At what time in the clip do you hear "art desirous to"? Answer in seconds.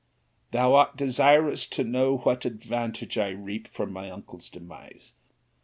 0.73-1.83